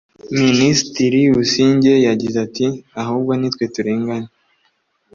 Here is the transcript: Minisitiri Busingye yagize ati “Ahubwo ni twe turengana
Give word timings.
Minisitiri 0.41 1.19
Busingye 1.35 1.93
yagize 2.07 2.37
ati 2.47 2.65
“Ahubwo 3.01 3.31
ni 3.35 3.47
twe 3.53 3.65
turengana 3.73 4.27